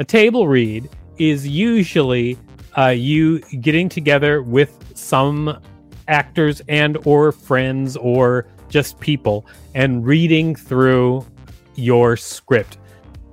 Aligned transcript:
A 0.00 0.04
table 0.04 0.48
read 0.48 0.88
is 1.18 1.46
usually 1.46 2.38
uh, 2.78 2.86
you 2.86 3.40
getting 3.60 3.86
together 3.86 4.40
with 4.42 4.74
some 4.94 5.60
actors 6.08 6.62
and 6.70 6.96
or 7.04 7.32
friends 7.32 7.98
or 7.98 8.46
just 8.70 8.98
people 9.00 9.44
and 9.74 10.02
reading 10.06 10.54
through 10.54 11.26
your 11.74 12.16
script. 12.16 12.78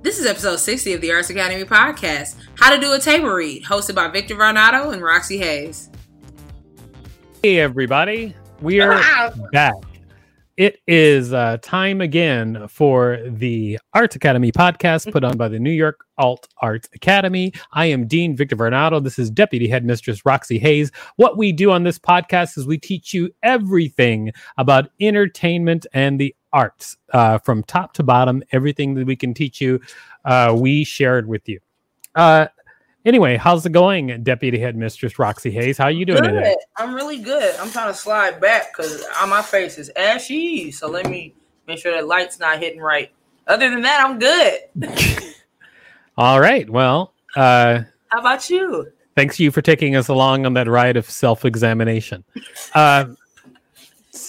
This 0.02 0.18
is 0.18 0.26
episode 0.26 0.58
60 0.58 0.92
of 0.92 1.00
the 1.00 1.10
Arts 1.10 1.30
Academy 1.30 1.64
podcast, 1.64 2.36
How 2.58 2.74
to 2.74 2.78
Do 2.78 2.92
a 2.92 2.98
Table 2.98 3.30
Read, 3.30 3.64
hosted 3.64 3.94
by 3.94 4.08
Victor 4.08 4.34
Varnado 4.34 4.92
and 4.92 5.00
Roxy 5.00 5.38
Hayes. 5.38 5.88
Hey, 7.42 7.60
everybody. 7.60 8.36
We 8.60 8.80
are 8.80 9.32
back. 9.52 9.72
It 10.58 10.80
is 10.88 11.32
uh, 11.32 11.58
time 11.62 12.00
again 12.00 12.66
for 12.66 13.20
the 13.24 13.78
Arts 13.94 14.16
Academy 14.16 14.50
podcast 14.50 15.12
put 15.12 15.22
on 15.22 15.36
by 15.36 15.46
the 15.46 15.60
New 15.60 15.70
York 15.70 16.04
Alt 16.18 16.48
Arts 16.60 16.88
Academy. 16.96 17.52
I 17.74 17.86
am 17.86 18.08
Dean 18.08 18.34
Victor 18.34 18.56
Varnado. 18.56 19.00
This 19.00 19.20
is 19.20 19.30
Deputy 19.30 19.68
Headmistress 19.68 20.26
Roxy 20.26 20.58
Hayes. 20.58 20.90
What 21.14 21.38
we 21.38 21.52
do 21.52 21.70
on 21.70 21.84
this 21.84 21.96
podcast 21.96 22.58
is 22.58 22.66
we 22.66 22.76
teach 22.76 23.14
you 23.14 23.32
everything 23.44 24.32
about 24.56 24.90
entertainment 25.00 25.86
and 25.92 26.20
the 26.20 26.34
arts 26.52 26.96
uh, 27.12 27.38
from 27.38 27.62
top 27.62 27.92
to 27.92 28.02
bottom. 28.02 28.42
Everything 28.50 28.94
that 28.94 29.06
we 29.06 29.14
can 29.14 29.34
teach 29.34 29.60
you, 29.60 29.80
uh, 30.24 30.56
we 30.58 30.82
shared 30.82 31.28
with 31.28 31.48
you. 31.48 31.60
Anyway, 33.04 33.36
how's 33.36 33.64
it 33.64 33.70
going, 33.72 34.22
Deputy 34.22 34.58
Headmistress 34.58 35.18
Roxy 35.18 35.50
Hayes? 35.50 35.78
How 35.78 35.84
are 35.84 35.90
you 35.90 36.04
doing 36.04 36.22
Good. 36.22 36.32
today? 36.32 36.56
I'm 36.76 36.94
really 36.94 37.18
good. 37.18 37.54
I'm 37.56 37.70
trying 37.70 37.92
to 37.92 37.98
slide 37.98 38.40
back 38.40 38.76
because 38.76 39.04
my 39.28 39.40
face 39.40 39.78
is 39.78 39.90
ashy. 39.96 40.70
So 40.72 40.88
let 40.88 41.08
me 41.08 41.34
make 41.66 41.78
sure 41.78 41.92
that 41.92 42.06
light's 42.06 42.38
not 42.38 42.58
hitting 42.58 42.80
right. 42.80 43.10
Other 43.46 43.70
than 43.70 43.82
that, 43.82 44.04
I'm 44.04 44.18
good. 44.18 44.60
All 46.18 46.40
right. 46.40 46.68
Well, 46.68 47.14
uh, 47.36 47.82
How 48.08 48.20
about 48.20 48.50
you? 48.50 48.88
thanks 49.14 49.40
you 49.40 49.50
for 49.50 49.62
taking 49.62 49.96
us 49.96 50.08
along 50.08 50.46
on 50.46 50.54
that 50.54 50.68
ride 50.68 50.96
of 50.96 51.08
self-examination. 51.08 52.24
Uh, 52.74 53.06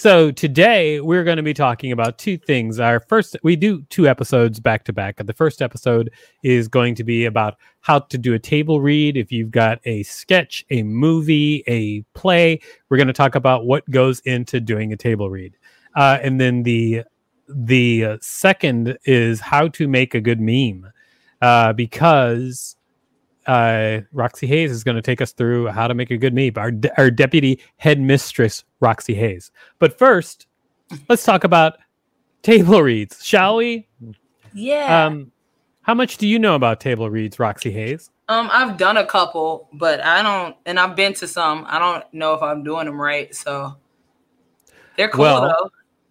so 0.00 0.30
today 0.30 0.98
we're 0.98 1.24
going 1.24 1.36
to 1.36 1.42
be 1.42 1.52
talking 1.52 1.92
about 1.92 2.16
two 2.16 2.38
things. 2.38 2.80
Our 2.80 3.00
first, 3.00 3.36
we 3.42 3.54
do 3.54 3.82
two 3.90 4.08
episodes 4.08 4.58
back 4.58 4.84
to 4.84 4.94
back. 4.94 5.18
The 5.18 5.34
first 5.34 5.60
episode 5.60 6.10
is 6.42 6.68
going 6.68 6.94
to 6.94 7.04
be 7.04 7.26
about 7.26 7.58
how 7.80 7.98
to 7.98 8.16
do 8.16 8.32
a 8.32 8.38
table 8.38 8.80
read. 8.80 9.18
If 9.18 9.30
you've 9.30 9.50
got 9.50 9.78
a 9.84 10.02
sketch, 10.04 10.64
a 10.70 10.82
movie, 10.84 11.62
a 11.66 12.00
play, 12.18 12.60
we're 12.88 12.96
going 12.96 13.08
to 13.08 13.12
talk 13.12 13.34
about 13.34 13.66
what 13.66 13.84
goes 13.90 14.20
into 14.20 14.58
doing 14.58 14.90
a 14.94 14.96
table 14.96 15.28
read. 15.28 15.54
Uh, 15.94 16.18
and 16.22 16.40
then 16.40 16.62
the 16.62 17.02
the 17.46 18.04
uh, 18.06 18.18
second 18.22 18.96
is 19.04 19.38
how 19.38 19.68
to 19.68 19.86
make 19.86 20.14
a 20.14 20.20
good 20.22 20.40
meme, 20.40 20.90
uh, 21.42 21.74
because 21.74 22.74
uh, 23.46 24.00
Roxy 24.12 24.46
Hayes 24.46 24.70
is 24.70 24.84
going 24.84 24.96
to 24.96 25.02
take 25.02 25.20
us 25.20 25.32
through 25.32 25.68
how 25.68 25.88
to 25.88 25.94
make 25.94 26.10
a 26.10 26.16
good 26.16 26.34
meme. 26.34 26.52
Our, 26.56 26.70
de- 26.70 27.00
our 27.00 27.10
deputy 27.10 27.60
headmistress, 27.76 28.64
Roxy 28.80 29.14
Hayes. 29.14 29.50
But 29.78 29.98
first, 29.98 30.46
let's 31.08 31.24
talk 31.24 31.44
about 31.44 31.78
table 32.42 32.82
reads, 32.82 33.24
shall 33.24 33.56
we? 33.56 33.88
Yeah. 34.52 35.06
Um, 35.06 35.32
how 35.82 35.94
much 35.94 36.18
do 36.18 36.26
you 36.26 36.38
know 36.38 36.54
about 36.54 36.80
table 36.80 37.10
reads, 37.10 37.38
Roxy 37.38 37.70
Hayes? 37.70 38.10
Um, 38.28 38.48
I've 38.52 38.76
done 38.76 38.96
a 38.96 39.06
couple, 39.06 39.68
but 39.72 40.00
I 40.00 40.22
don't, 40.22 40.56
and 40.66 40.78
I've 40.78 40.94
been 40.94 41.14
to 41.14 41.26
some. 41.26 41.64
I 41.68 41.78
don't 41.78 42.04
know 42.14 42.34
if 42.34 42.42
I'm 42.42 42.62
doing 42.62 42.86
them 42.86 43.00
right. 43.00 43.34
So 43.34 43.76
they're 44.96 45.08
cool 45.08 45.22
Well, 45.22 45.70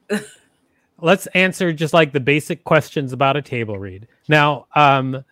though. 0.09 0.20
let's 1.02 1.28
answer 1.28 1.72
just 1.72 1.94
like 1.94 2.12
the 2.12 2.20
basic 2.20 2.64
questions 2.66 3.14
about 3.14 3.38
a 3.38 3.42
table 3.42 3.78
read. 3.78 4.08
Now, 4.28 4.68
um, 4.76 5.24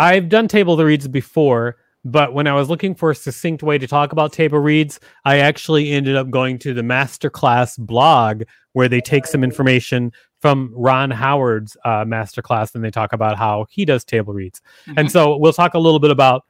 I've 0.00 0.30
done 0.30 0.48
table 0.48 0.76
the 0.76 0.86
reads 0.86 1.06
before, 1.06 1.76
but 2.06 2.32
when 2.32 2.46
I 2.46 2.54
was 2.54 2.70
looking 2.70 2.94
for 2.94 3.10
a 3.10 3.14
succinct 3.14 3.62
way 3.62 3.76
to 3.76 3.86
talk 3.86 4.12
about 4.12 4.32
table 4.32 4.58
reads, 4.58 4.98
I 5.26 5.38
actually 5.38 5.90
ended 5.90 6.16
up 6.16 6.30
going 6.30 6.58
to 6.60 6.72
the 6.72 6.80
masterclass 6.80 7.78
blog 7.78 8.44
where 8.72 8.88
they 8.88 9.02
take 9.02 9.26
some 9.26 9.44
information 9.44 10.10
from 10.40 10.72
Ron 10.74 11.10
Howard's 11.10 11.76
uh, 11.84 12.06
masterclass 12.06 12.74
and 12.74 12.82
they 12.82 12.90
talk 12.90 13.12
about 13.12 13.36
how 13.36 13.66
he 13.68 13.84
does 13.84 14.02
table 14.02 14.32
reads. 14.32 14.62
And 14.96 15.12
so 15.12 15.36
we'll 15.36 15.52
talk 15.52 15.74
a 15.74 15.78
little 15.78 16.00
bit 16.00 16.10
about 16.10 16.46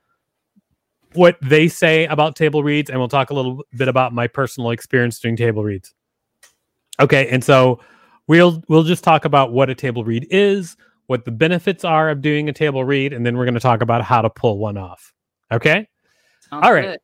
what 1.15 1.37
they 1.43 1.67
say 1.67 2.07
about 2.07 2.37
table 2.37 2.63
reads, 2.63 2.89
and 2.89 3.01
we'll 3.01 3.09
talk 3.09 3.31
a 3.31 3.35
little 3.35 3.65
bit 3.77 3.89
about 3.89 4.13
my 4.13 4.29
personal 4.29 4.71
experience 4.71 5.19
doing 5.19 5.35
table 5.35 5.65
reads. 5.65 5.93
Okay, 7.01 7.27
and 7.29 7.43
so 7.43 7.81
we'll 8.29 8.63
we'll 8.69 8.85
just 8.85 9.03
talk 9.03 9.25
about 9.25 9.53
what 9.53 9.71
a 9.71 9.75
table 9.75 10.05
read 10.05 10.29
is, 10.31 10.77
what 11.11 11.25
the 11.25 11.33
benefits 11.33 11.85
are 11.85 12.09
of 12.09 12.23
doing 12.23 12.49
a 12.49 12.53
table 12.53 12.85
read, 12.85 13.13
and 13.13 13.27
then 13.27 13.37
we're 13.37 13.45
going 13.45 13.55
to 13.55 13.59
talk 13.59 13.83
about 13.83 14.01
how 14.01 14.23
to 14.23 14.31
pull 14.31 14.59
one 14.59 14.79
off. 14.79 15.13
Okay. 15.51 15.89
Sounds 16.49 16.65
all 16.65 16.73
right. 16.73 16.85
good. 16.85 16.99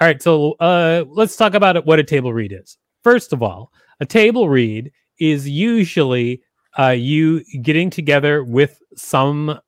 All 0.00 0.06
right, 0.06 0.22
so 0.22 0.52
uh, 0.60 1.04
let's 1.08 1.34
talk 1.34 1.54
about 1.54 1.84
what 1.84 1.98
a 1.98 2.04
table 2.04 2.32
read 2.32 2.52
is. 2.52 2.78
First 3.02 3.32
of 3.32 3.42
all, 3.42 3.72
a 3.98 4.06
table 4.06 4.48
read 4.48 4.92
is 5.18 5.48
usually 5.48 6.40
uh, 6.78 6.90
you 6.90 7.42
getting 7.62 7.90
together 7.90 8.44
with 8.44 8.80
some 8.94 9.58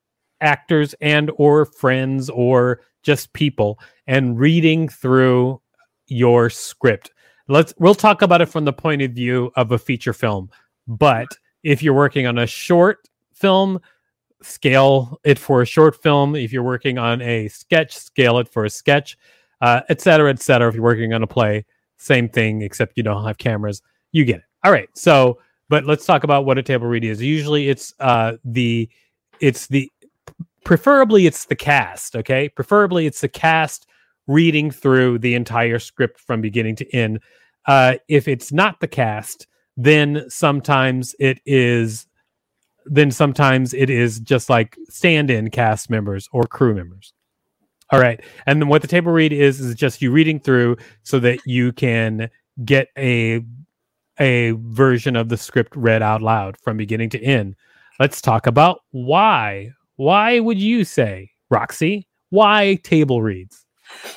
actors 0.40 0.94
and 1.00 1.32
or 1.36 1.64
friends 1.64 2.30
or 2.30 2.80
just 3.02 3.32
people 3.32 3.80
and 4.06 4.38
reading 4.38 4.88
through 4.88 5.60
your 6.06 6.48
script. 6.48 7.10
Let's 7.48 7.74
we'll 7.80 7.96
talk 7.96 8.22
about 8.22 8.40
it 8.40 8.46
from 8.46 8.66
the 8.66 8.72
point 8.72 9.02
of 9.02 9.10
view 9.10 9.50
of 9.56 9.72
a 9.72 9.78
feature 9.78 10.12
film. 10.12 10.48
But 10.86 11.26
if 11.64 11.82
you're 11.82 11.92
working 11.92 12.28
on 12.28 12.38
a 12.38 12.46
short 12.46 13.08
film, 13.34 13.80
scale 14.42 15.18
it 15.24 15.38
for 15.38 15.62
a 15.62 15.66
short 15.66 16.02
film. 16.02 16.36
If 16.36 16.52
you're 16.52 16.62
working 16.62 16.98
on 16.98 17.22
a 17.22 17.48
sketch, 17.48 17.96
scale 17.96 18.38
it 18.38 18.48
for 18.48 18.64
a 18.64 18.70
sketch, 18.70 19.16
uh, 19.60 19.80
et 19.88 20.00
cetera, 20.00 20.30
et 20.30 20.40
cetera. 20.40 20.68
If 20.68 20.74
you're 20.74 20.84
working 20.84 21.14
on 21.14 21.22
a 21.22 21.26
play, 21.26 21.64
same 21.96 22.28
thing, 22.28 22.62
except 22.62 22.96
you 22.96 23.02
don't 23.02 23.24
have 23.24 23.38
cameras. 23.38 23.82
You 24.12 24.24
get 24.24 24.36
it. 24.36 24.44
All 24.64 24.72
right. 24.72 24.88
So, 24.94 25.38
but 25.68 25.84
let's 25.84 26.04
talk 26.04 26.24
about 26.24 26.44
what 26.44 26.58
a 26.58 26.62
table 26.62 26.86
read 26.86 27.04
is. 27.04 27.22
Usually, 27.22 27.68
it's 27.68 27.94
uh, 28.00 28.34
the 28.44 28.88
it's 29.40 29.66
the 29.66 29.90
preferably 30.64 31.26
it's 31.26 31.46
the 31.46 31.56
cast. 31.56 32.16
Okay, 32.16 32.48
preferably 32.48 33.06
it's 33.06 33.20
the 33.20 33.28
cast 33.28 33.86
reading 34.26 34.70
through 34.70 35.18
the 35.18 35.34
entire 35.34 35.78
script 35.78 36.20
from 36.20 36.40
beginning 36.40 36.76
to 36.76 36.94
end. 36.94 37.20
Uh, 37.66 37.94
if 38.08 38.28
it's 38.28 38.52
not 38.52 38.80
the 38.80 38.88
cast, 38.88 39.46
then 39.76 40.24
sometimes 40.28 41.14
it 41.18 41.40
is 41.46 42.06
then 42.86 43.10
sometimes 43.10 43.74
it 43.74 43.90
is 43.90 44.20
just 44.20 44.50
like 44.50 44.76
stand-in 44.88 45.50
cast 45.50 45.90
members 45.90 46.28
or 46.32 46.44
crew 46.44 46.74
members. 46.74 47.12
All 47.90 48.00
right. 48.00 48.20
And 48.46 48.60
then 48.60 48.68
what 48.68 48.82
the 48.82 48.88
table 48.88 49.12
read 49.12 49.32
is 49.32 49.60
is 49.60 49.74
just 49.74 50.02
you 50.02 50.10
reading 50.10 50.40
through 50.40 50.76
so 51.02 51.18
that 51.20 51.38
you 51.46 51.72
can 51.72 52.30
get 52.64 52.88
a 52.96 53.44
a 54.18 54.52
version 54.52 55.16
of 55.16 55.28
the 55.28 55.36
script 55.36 55.74
read 55.76 56.02
out 56.02 56.22
loud 56.22 56.56
from 56.62 56.76
beginning 56.76 57.10
to 57.10 57.22
end. 57.22 57.56
Let's 57.98 58.20
talk 58.20 58.46
about 58.46 58.80
why. 58.90 59.70
Why 59.96 60.40
would 60.40 60.58
you 60.58 60.84
say, 60.84 61.30
Roxy? 61.50 62.06
Why 62.30 62.80
table 62.82 63.22
reads? 63.22 63.64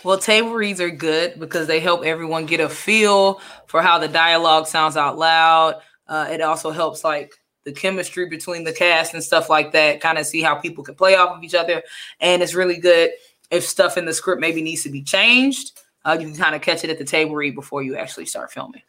Well, 0.03 0.17
table 0.17 0.53
reads 0.53 0.81
are 0.81 0.89
good 0.89 1.39
because 1.39 1.67
they 1.67 1.79
help 1.79 2.03
everyone 2.03 2.45
get 2.45 2.59
a 2.59 2.69
feel 2.69 3.41
for 3.67 3.81
how 3.81 3.99
the 3.99 4.07
dialogue 4.07 4.65
sounds 4.65 4.97
out 4.97 5.17
loud. 5.17 5.81
Uh, 6.07 6.27
it 6.31 6.41
also 6.41 6.71
helps 6.71 7.03
like 7.03 7.33
the 7.67 7.73
chemistry 7.73 8.27
between 8.29 8.63
the 8.63 8.71
cast 8.71 9.13
and 9.13 9.21
stuff 9.21 9.49
like 9.49 9.73
that, 9.73 9.99
kind 9.99 10.17
of 10.17 10.25
see 10.25 10.41
how 10.41 10.55
people 10.55 10.83
can 10.85 10.95
play 10.95 11.15
off 11.15 11.37
of 11.37 11.43
each 11.43 11.53
other. 11.53 11.83
And 12.21 12.41
it's 12.41 12.53
really 12.55 12.77
good 12.79 13.11
if 13.51 13.65
stuff 13.65 13.97
in 13.97 14.05
the 14.05 14.13
script 14.13 14.39
maybe 14.39 14.61
needs 14.61 14.83
to 14.83 14.89
be 14.89 15.03
changed. 15.03 15.79
Uh, 16.05 16.17
you 16.19 16.25
can 16.27 16.35
kind 16.37 16.55
of 16.55 16.61
catch 16.61 16.85
it 16.85 16.89
at 16.89 16.97
the 16.97 17.03
table 17.03 17.35
read 17.35 17.55
before 17.55 17.83
you 17.83 17.97
actually 17.97 18.25
start 18.25 18.51
filming. 18.51 18.81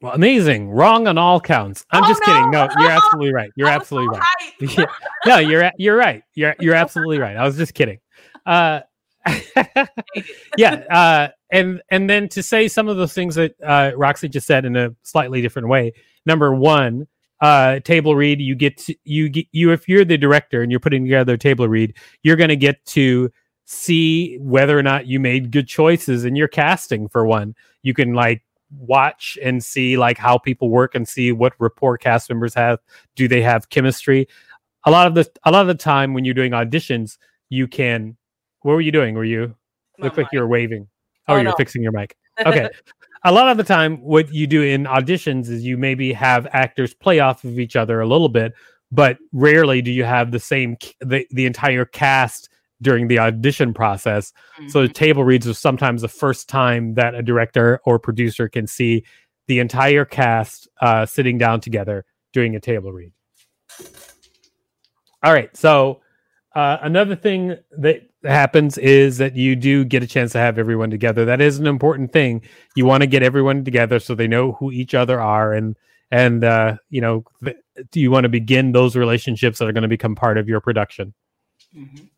Well, 0.00 0.12
amazing. 0.12 0.68
Wrong 0.70 1.06
on 1.06 1.16
all 1.16 1.40
counts. 1.40 1.84
I'm 1.92 2.02
Oh, 2.02 2.08
just 2.08 2.22
kidding. 2.24 2.50
No, 2.50 2.66
no. 2.66 2.72
you're 2.82 2.90
absolutely 2.98 3.32
right. 3.32 3.50
You're 3.56 3.68
absolutely 3.68 4.16
so 4.16 4.20
right. 4.20 4.76
Yeah. 4.78 4.84
no, 5.26 5.38
you're 5.38 5.70
you're 5.78 5.96
right. 5.96 6.24
You're 6.34 6.56
you're 6.58 6.74
absolutely 6.74 7.20
right. 7.20 7.36
I 7.36 7.44
was 7.44 7.56
just 7.56 7.74
kidding. 7.74 8.00
Uh, 8.44 8.80
yeah, 10.56 10.74
uh, 10.90 11.28
and 11.50 11.82
and 11.90 12.08
then 12.08 12.28
to 12.30 12.42
say 12.42 12.68
some 12.68 12.88
of 12.88 12.96
those 12.96 13.12
things 13.12 13.34
that 13.36 13.54
uh, 13.64 13.92
Roxy 13.96 14.28
just 14.28 14.46
said 14.46 14.64
in 14.64 14.76
a 14.76 14.90
slightly 15.02 15.40
different 15.42 15.68
way. 15.68 15.92
Number 16.26 16.54
one, 16.54 17.06
uh, 17.40 17.80
table 17.80 18.16
read, 18.16 18.40
you 18.40 18.54
get 18.54 18.76
to, 18.78 18.94
you 19.04 19.28
get 19.28 19.46
you 19.52 19.72
if 19.72 19.88
you're 19.88 20.04
the 20.04 20.18
director 20.18 20.62
and 20.62 20.70
you're 20.70 20.80
putting 20.80 21.04
together 21.04 21.34
a 21.34 21.38
table 21.38 21.68
read, 21.68 21.94
you're 22.22 22.36
going 22.36 22.48
to 22.48 22.56
get 22.56 22.84
to 22.86 23.30
see 23.64 24.36
whether 24.38 24.78
or 24.78 24.82
not 24.82 25.06
you 25.06 25.20
made 25.20 25.50
good 25.50 25.68
choices 25.68 26.24
in 26.24 26.34
your 26.34 26.48
casting 26.48 27.08
for 27.08 27.26
one. 27.26 27.54
You 27.82 27.94
can 27.94 28.14
like 28.14 28.42
watch 28.70 29.38
and 29.42 29.62
see 29.62 29.96
like 29.96 30.18
how 30.18 30.38
people 30.38 30.70
work 30.70 30.94
and 30.94 31.06
see 31.06 31.32
what 31.32 31.52
rapport 31.58 31.96
cast 31.98 32.28
members 32.28 32.54
have. 32.54 32.78
Do 33.14 33.28
they 33.28 33.42
have 33.42 33.68
chemistry? 33.68 34.26
A 34.84 34.90
lot 34.90 35.06
of 35.06 35.14
the 35.14 35.28
a 35.44 35.50
lot 35.50 35.62
of 35.62 35.68
the 35.68 35.74
time 35.74 36.14
when 36.14 36.24
you're 36.24 36.34
doing 36.34 36.52
auditions, 36.52 37.18
you 37.50 37.68
can. 37.68 38.16
What 38.62 38.72
were 38.72 38.80
you 38.80 38.92
doing? 38.92 39.14
Were 39.14 39.24
you 39.24 39.54
look 39.98 40.16
like 40.16 40.28
you 40.32 40.40
were 40.40 40.48
waving? 40.48 40.88
Oh, 41.28 41.34
Oh, 41.34 41.36
you're 41.36 41.44
no. 41.44 41.54
fixing 41.56 41.82
your 41.82 41.92
mic. 41.92 42.16
Okay. 42.46 42.68
A 43.24 43.32
lot 43.32 43.48
of 43.48 43.56
the 43.56 43.64
time, 43.64 43.96
what 43.98 44.32
you 44.32 44.46
do 44.46 44.62
in 44.62 44.84
auditions 44.84 45.48
is 45.48 45.64
you 45.64 45.76
maybe 45.76 46.12
have 46.12 46.46
actors 46.52 46.94
play 46.94 47.20
off 47.20 47.44
of 47.44 47.58
each 47.58 47.76
other 47.76 48.00
a 48.00 48.06
little 48.06 48.28
bit, 48.28 48.54
but 48.92 49.18
rarely 49.32 49.82
do 49.82 49.90
you 49.90 50.04
have 50.04 50.30
the 50.30 50.38
same 50.40 50.76
the, 51.00 51.26
the 51.30 51.46
entire 51.46 51.84
cast 51.84 52.48
during 52.80 53.08
the 53.08 53.18
audition 53.18 53.74
process. 53.74 54.32
So 54.68 54.82
the 54.82 54.88
Mhm. 54.88 54.94
table 54.94 55.24
reads 55.24 55.46
is 55.48 55.58
sometimes 55.58 56.02
the 56.02 56.08
first 56.08 56.48
time 56.48 56.94
that 56.94 57.14
a 57.14 57.22
director 57.22 57.80
or 57.84 57.98
producer 57.98 58.48
can 58.48 58.68
see 58.68 59.04
the 59.48 59.58
entire 59.58 60.04
cast 60.04 60.68
uh, 60.80 61.04
sitting 61.04 61.38
down 61.38 61.60
together 61.60 62.04
doing 62.32 62.54
a 62.54 62.60
table 62.60 62.92
read. 62.92 63.12
All 65.24 65.32
right. 65.32 65.54
So 65.56 66.00
uh, 66.54 66.78
another 66.82 67.16
thing 67.16 67.56
that 67.78 68.07
happens 68.24 68.78
is 68.78 69.18
that 69.18 69.36
you 69.36 69.54
do 69.56 69.84
get 69.84 70.02
a 70.02 70.06
chance 70.06 70.32
to 70.32 70.38
have 70.38 70.58
everyone 70.58 70.90
together. 70.90 71.24
That 71.24 71.40
is 71.40 71.58
an 71.58 71.66
important 71.66 72.12
thing. 72.12 72.42
You 72.74 72.84
want 72.84 73.02
to 73.02 73.06
get 73.06 73.22
everyone 73.22 73.64
together 73.64 73.98
so 74.00 74.14
they 74.14 74.26
know 74.26 74.52
who 74.52 74.72
each 74.72 74.94
other 74.94 75.20
are 75.20 75.52
and 75.52 75.76
and 76.10 76.42
uh, 76.42 76.76
you 76.90 77.00
know 77.00 77.24
th- 77.44 77.56
you 77.92 78.10
want 78.10 78.24
to 78.24 78.28
begin 78.30 78.72
those 78.72 78.96
relationships 78.96 79.58
that 79.58 79.68
are 79.68 79.72
going 79.72 79.82
to 79.82 79.88
become 79.88 80.14
part 80.14 80.38
of 80.38 80.48
your 80.48 80.60
production. 80.60 81.12
Mhm. 81.76 82.08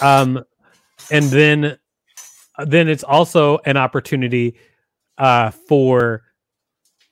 um 0.00 0.44
and 1.10 1.24
then 1.26 1.76
then 2.66 2.88
it's 2.88 3.02
also 3.02 3.58
an 3.64 3.76
opportunity 3.76 4.54
uh 5.18 5.50
for 5.50 6.22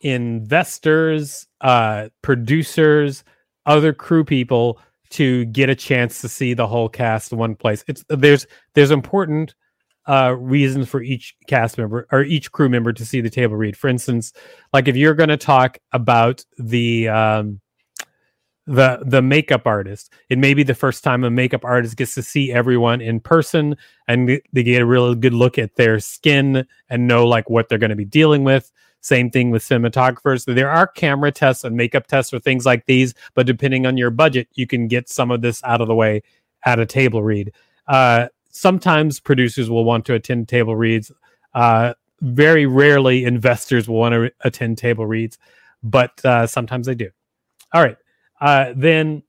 investors 0.01 1.47
uh 1.63 2.09
producers 2.23 3.25
other 3.67 3.93
crew 3.93 4.25
people 4.25 4.79
to 5.11 5.45
get 5.47 5.71
a 5.71 5.75
chance 5.75 6.21
to 6.21 6.29
see 6.29 6.55
the 6.55 6.67
whole 6.67 6.89
cast 6.89 7.33
in 7.33 7.39
one 7.39 7.55
place. 7.55 7.85
It's 7.89 8.05
there's 8.09 8.47
there's 8.75 8.91
important 8.91 9.55
uh 10.09 10.37
reasons 10.39 10.89
for 10.89 11.03
each 11.03 11.35
cast 11.49 11.79
member 11.79 12.07
or 12.13 12.23
each 12.23 12.53
crew 12.53 12.69
member 12.69 12.93
to 12.93 13.05
see 13.05 13.21
the 13.21 13.31
table 13.31 13.57
read. 13.57 13.77
For 13.77 13.89
instance 13.89 14.33
like 14.73 14.89
if 14.89 14.97
you're 14.97 15.15
going 15.15 15.29
to 15.31 15.37
talk 15.37 15.79
about 15.93 16.45
the 16.59 17.09
um 17.09 17.61
the 18.67 19.01
the 19.05 19.23
makeup 19.23 19.65
artist 19.65 20.13
it 20.29 20.39
may 20.39 20.53
be 20.53 20.65
the 20.65 20.75
first 20.75 21.05
time 21.05 21.23
a 21.23 21.31
makeup 21.31 21.65
artist 21.65 21.97
gets 21.97 22.15
to 22.15 22.23
see 22.23 22.53
everyone 22.53 23.01
in 23.01 23.21
person 23.21 23.77
and 24.09 24.29
they- 24.29 24.63
get 24.65 24.83
a 24.83 24.87
real 24.87 25.15
good 25.15 25.35
look 25.35 25.57
at 25.57 25.77
their 25.77 26.01
skin 26.01 26.67
and 26.89 27.07
know 27.07 27.27
like 27.27 27.49
what 27.49 27.69
they're 27.69 27.79
going 27.79 27.91
to 27.91 27.97
be 27.97 28.05
dealing 28.05 28.43
with 28.43 28.73
same 29.01 29.31
thing 29.31 29.51
with 29.51 29.63
cinematographers. 29.63 30.45
There 30.53 30.71
are 30.71 30.87
camera 30.87 31.31
tests 31.31 31.65
and 31.65 31.77
makeup 31.77 32.07
tests 32.07 32.33
or 32.35 32.39
things 32.39 32.67
like 32.67 32.87
these 32.87 33.15
but 33.35 33.47
depending 33.47 33.87
on 33.87 33.97
your 33.97 34.11
budget 34.11 34.49
you 34.55 34.67
can 34.67 34.89
get 34.89 35.09
some 35.09 35.31
of 35.31 35.43
this 35.43 35.63
out 35.65 35.81
of 35.81 35.89
the 35.89 35.95
way 35.95 36.23
at 36.65 36.79
a 36.79 36.87
table 36.87 37.23
read. 37.23 37.53
Uh, 37.87 38.29
sometimes 38.51 39.21
producers 39.21 39.71
will 39.71 39.85
want 39.85 40.05
to 40.07 40.15
attend 40.15 40.49
table 40.49 40.77
reads. 40.77 41.13
Uh, 41.55 41.95
very 42.23 42.67
rarely 42.67 43.25
investors 43.33 43.89
will 43.89 43.99
want 43.99 44.13
to 44.13 44.33
attend 44.43 44.79
table 44.79 45.07
reads 45.07 45.39
but 45.83 46.25
uh, 46.25 46.47
sometimes 46.47 46.87
they 46.87 46.95
do. 46.95 47.11
All 47.73 47.83
right 47.83 47.97
uh, 48.41 48.73
then 48.77 49.23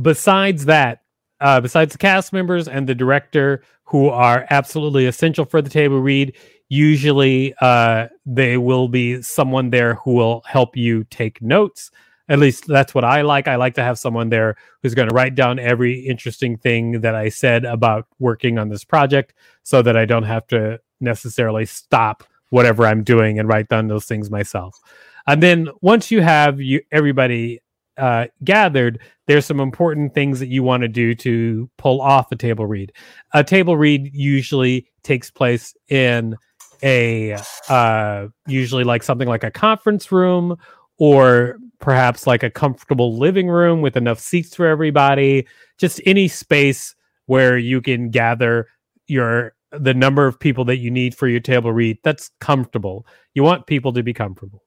besides 0.00 0.66
that, 0.66 0.99
uh, 1.40 1.60
besides 1.60 1.92
the 1.92 1.98
cast 1.98 2.32
members 2.32 2.68
and 2.68 2.88
the 2.88 2.94
director, 2.94 3.62
who 3.84 4.08
are 4.08 4.46
absolutely 4.50 5.06
essential 5.06 5.44
for 5.44 5.60
the 5.60 5.70
table 5.70 6.00
read, 6.00 6.36
usually 6.68 7.52
uh, 7.60 8.06
they 8.24 8.56
will 8.56 8.88
be 8.88 9.20
someone 9.20 9.70
there 9.70 9.96
who 9.96 10.12
will 10.12 10.42
help 10.46 10.76
you 10.76 11.04
take 11.04 11.42
notes. 11.42 11.90
At 12.28 12.38
least 12.38 12.68
that's 12.68 12.94
what 12.94 13.04
I 13.04 13.22
like. 13.22 13.48
I 13.48 13.56
like 13.56 13.74
to 13.74 13.82
have 13.82 13.98
someone 13.98 14.28
there 14.28 14.54
who's 14.80 14.94
going 14.94 15.08
to 15.08 15.14
write 15.14 15.34
down 15.34 15.58
every 15.58 15.98
interesting 16.06 16.56
thing 16.56 17.00
that 17.00 17.16
I 17.16 17.28
said 17.28 17.64
about 17.64 18.06
working 18.20 18.56
on 18.56 18.68
this 18.68 18.84
project 18.84 19.34
so 19.64 19.82
that 19.82 19.96
I 19.96 20.04
don't 20.04 20.22
have 20.22 20.46
to 20.48 20.80
necessarily 21.00 21.66
stop 21.66 22.22
whatever 22.50 22.86
I'm 22.86 23.02
doing 23.02 23.40
and 23.40 23.48
write 23.48 23.68
down 23.68 23.88
those 23.88 24.04
things 24.04 24.30
myself. 24.30 24.78
And 25.26 25.42
then 25.42 25.68
once 25.80 26.12
you 26.12 26.20
have 26.20 26.60
you 26.60 26.82
everybody 26.92 27.60
uh, 28.00 28.26
gathered, 28.44 29.00
there's 29.26 29.46
some 29.46 29.60
important 29.60 30.14
things 30.14 30.40
that 30.40 30.48
you 30.48 30.62
want 30.62 30.82
to 30.82 30.88
do 30.88 31.14
to 31.16 31.70
pull 31.76 32.00
off 32.00 32.32
a 32.32 32.36
table 32.36 32.66
read. 32.66 32.92
A 33.34 33.44
table 33.44 33.76
read 33.76 34.10
usually 34.14 34.86
takes 35.02 35.30
place 35.30 35.74
in 35.88 36.36
a 36.82 37.36
uh, 37.68 38.26
usually 38.46 38.84
like 38.84 39.02
something 39.02 39.28
like 39.28 39.44
a 39.44 39.50
conference 39.50 40.10
room 40.10 40.56
or 40.98 41.58
perhaps 41.78 42.26
like 42.26 42.42
a 42.42 42.50
comfortable 42.50 43.16
living 43.18 43.48
room 43.48 43.82
with 43.82 43.96
enough 43.96 44.18
seats 44.18 44.54
for 44.54 44.66
everybody. 44.66 45.46
Just 45.78 46.00
any 46.06 46.26
space 46.28 46.94
where 47.26 47.58
you 47.58 47.80
can 47.80 48.10
gather 48.10 48.66
your 49.06 49.54
the 49.72 49.94
number 49.94 50.26
of 50.26 50.40
people 50.40 50.64
that 50.64 50.78
you 50.78 50.90
need 50.90 51.14
for 51.14 51.28
your 51.28 51.40
table 51.40 51.72
read 51.72 51.98
that's 52.02 52.30
comfortable. 52.40 53.06
You 53.34 53.42
want 53.42 53.66
people 53.66 53.92
to 53.92 54.02
be 54.02 54.12
comfortable. 54.12 54.64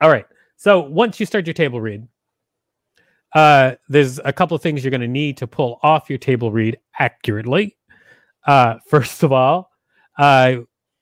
All 0.00 0.10
right. 0.10 0.26
So 0.56 0.80
once 0.80 1.20
you 1.20 1.26
start 1.26 1.46
your 1.46 1.54
table 1.54 1.80
read, 1.80 2.06
uh, 3.34 3.74
there's 3.88 4.18
a 4.24 4.32
couple 4.32 4.54
of 4.54 4.62
things 4.62 4.82
you're 4.82 4.90
going 4.90 5.00
to 5.00 5.08
need 5.08 5.36
to 5.38 5.46
pull 5.46 5.78
off 5.82 6.08
your 6.08 6.18
table 6.18 6.50
read 6.50 6.78
accurately. 6.98 7.76
Uh, 8.46 8.76
first 8.88 9.22
of 9.22 9.32
all, 9.32 9.70
uh, 10.18 10.56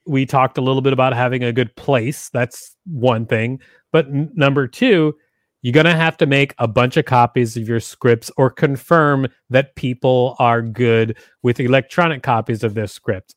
we 0.07 0.27
talked 0.27 0.59
a 0.59 0.61
little 0.61 0.83
bit 0.83 0.93
about 0.93 1.15
having 1.15 1.45
a 1.45 1.53
good 1.53 1.75
place. 1.77 2.29
That's 2.31 2.77
one 2.85 3.27
thing. 3.27 3.61
But 3.93 4.07
n- 4.07 4.31
number 4.35 4.67
two, 4.67 5.15
you're 5.63 5.73
going 5.73 5.87
to 5.87 5.95
have 5.95 6.19
to 6.19 6.27
make 6.27 6.55
a 6.59 6.69
bunch 6.69 6.99
of 6.99 7.07
copies 7.07 7.57
of 7.57 7.67
your 7.67 7.81
scripts 7.81 8.31
or 8.37 8.51
confirm 8.51 9.29
that 9.49 9.77
people 9.77 10.37
are 10.39 10.61
good 10.61 11.17
with 11.43 11.59
electronic 11.59 12.23
copies 12.23 12.63
of 12.63 12.75
their 12.75 12.87
script. 12.87 13.35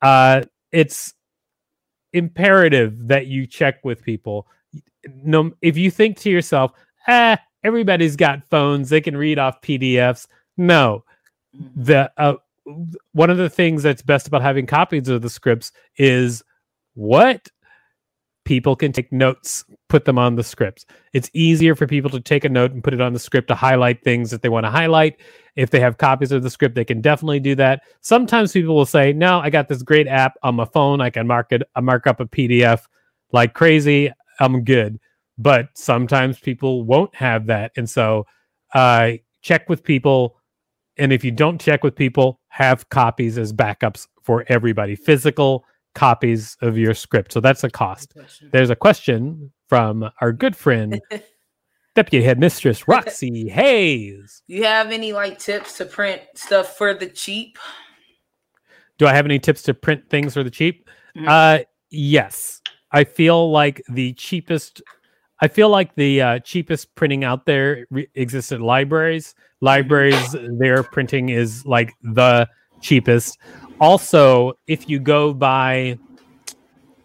Uh, 0.00 0.42
it's 0.70 1.12
imperative 2.14 3.08
that 3.08 3.26
you 3.26 3.46
check 3.46 3.84
with 3.84 4.02
people. 4.02 4.46
No, 5.24 5.52
if 5.62 5.76
you 5.76 5.90
think 5.90 6.16
to 6.18 6.30
yourself, 6.30 6.72
ah, 7.08 7.38
everybody's 7.64 8.16
got 8.16 8.42
phones, 8.50 8.88
they 8.88 9.00
can 9.00 9.16
read 9.16 9.38
off 9.38 9.60
PDFs. 9.62 10.26
No, 10.56 11.04
Mhm. 11.56 11.84
the 11.84 12.12
uh, 12.16 12.34
one 13.12 13.30
of 13.30 13.38
the 13.38 13.50
things 13.50 13.82
that's 13.82 14.02
best 14.02 14.28
about 14.28 14.42
having 14.42 14.66
copies 14.66 15.08
of 15.08 15.20
the 15.22 15.28
scripts 15.30 15.72
is 15.98 16.42
what 16.94 17.48
people 18.44 18.74
can 18.74 18.92
take 18.92 19.12
notes, 19.12 19.64
put 19.88 20.04
them 20.04 20.18
on 20.18 20.34
the 20.34 20.42
scripts. 20.42 20.84
It's 21.12 21.30
easier 21.32 21.74
for 21.76 21.86
people 21.86 22.10
to 22.10 22.20
take 22.20 22.44
a 22.44 22.48
note 22.48 22.72
and 22.72 22.82
put 22.82 22.94
it 22.94 23.00
on 23.00 23.12
the 23.12 23.18
script 23.18 23.48
to 23.48 23.54
highlight 23.54 24.02
things 24.02 24.30
that 24.30 24.42
they 24.42 24.48
want 24.48 24.64
to 24.66 24.70
highlight. 24.70 25.20
If 25.54 25.70
they 25.70 25.78
have 25.80 25.98
copies 25.98 26.32
of 26.32 26.42
the 26.42 26.50
script, 26.50 26.74
they 26.74 26.84
can 26.84 27.00
definitely 27.00 27.38
do 27.40 27.54
that. 27.56 27.82
Sometimes 28.00 28.52
people 28.52 28.74
will 28.74 28.86
say, 28.86 29.12
"No, 29.12 29.38
I 29.40 29.50
got 29.50 29.68
this 29.68 29.82
great 29.82 30.08
app 30.08 30.34
on 30.42 30.54
my 30.56 30.64
phone. 30.64 31.00
I 31.00 31.10
can 31.10 31.26
mark 31.26 31.52
it, 31.52 31.62
I 31.76 31.80
mark 31.80 32.06
up 32.06 32.20
a 32.20 32.26
PDF 32.26 32.88
like 33.32 33.54
crazy. 33.54 34.10
I'm 34.40 34.64
good." 34.64 34.98
But 35.38 35.68
sometimes 35.74 36.38
people 36.38 36.84
won't 36.84 37.14
have 37.14 37.46
that, 37.46 37.72
and 37.76 37.88
so 37.88 38.26
uh, 38.74 39.12
check 39.42 39.68
with 39.68 39.82
people. 39.82 40.36
And 40.98 41.12
if 41.12 41.24
you 41.24 41.30
don't 41.30 41.60
check 41.60 41.82
with 41.82 41.94
people, 41.96 42.38
have 42.48 42.88
copies 42.90 43.38
as 43.38 43.52
backups 43.52 44.06
for 44.22 44.44
everybody. 44.48 44.94
Physical 44.94 45.64
copies 45.94 46.56
of 46.60 46.76
your 46.78 46.94
script. 46.94 47.32
So 47.32 47.40
that's 47.40 47.64
a 47.64 47.70
cost. 47.70 48.14
There's 48.52 48.70
a 48.70 48.76
question 48.76 49.52
from 49.68 50.08
our 50.20 50.32
good 50.32 50.54
friend, 50.56 51.00
Deputy 51.94 52.24
Headmistress 52.24 52.86
Roxy 52.88 53.48
Hayes. 53.48 54.42
you 54.46 54.64
have 54.64 54.90
any 54.90 55.12
like 55.12 55.38
tips 55.38 55.76
to 55.78 55.84
print 55.86 56.22
stuff 56.34 56.76
for 56.78 56.94
the 56.94 57.06
cheap? 57.06 57.58
Do 58.98 59.06
I 59.06 59.12
have 59.14 59.24
any 59.26 59.38
tips 59.38 59.62
to 59.64 59.74
print 59.74 60.08
things 60.08 60.32
for 60.34 60.42
the 60.42 60.50
cheap? 60.50 60.88
Mhm. 61.16 61.28
Uh, 61.28 61.64
yes. 61.90 62.61
I 62.92 63.04
feel 63.04 63.50
like 63.50 63.82
the 63.88 64.12
cheapest. 64.14 64.82
I 65.40 65.48
feel 65.48 65.70
like 65.70 65.94
the 65.96 66.22
uh, 66.22 66.38
cheapest 66.40 66.94
printing 66.94 67.24
out 67.24 67.46
there 67.46 67.86
re- 67.90 68.08
exists 68.14 68.52
at 68.52 68.60
libraries. 68.60 69.34
Libraries, 69.60 70.36
their 70.58 70.82
printing 70.82 71.30
is 71.30 71.66
like 71.66 71.92
the 72.02 72.48
cheapest. 72.80 73.38
Also, 73.80 74.52
if 74.66 74.88
you 74.88 75.00
go 75.00 75.32
by, 75.34 75.98